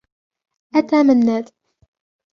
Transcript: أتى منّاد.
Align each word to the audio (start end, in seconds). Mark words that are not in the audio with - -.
أتى 0.75 1.03
منّاد. 1.03 1.49